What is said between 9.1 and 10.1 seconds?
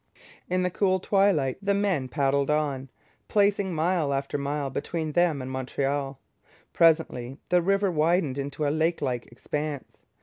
expanse.